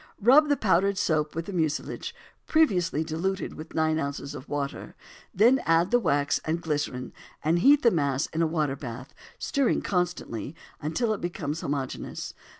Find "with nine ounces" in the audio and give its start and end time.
3.53-4.33